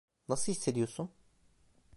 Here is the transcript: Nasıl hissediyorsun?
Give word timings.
Nasıl 0.29 0.51
hissediyorsun? 0.51 1.11